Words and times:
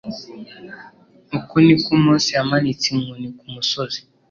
uko 1.37 1.53
niko 1.65 1.89
mose 2.03 2.29
yamanitse 2.37 2.85
inkoni 2.93 3.27
kumusozi 3.37 3.99